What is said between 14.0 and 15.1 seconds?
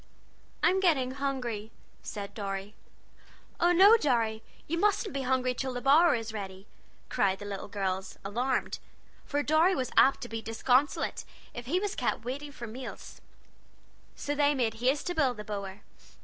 So they made haste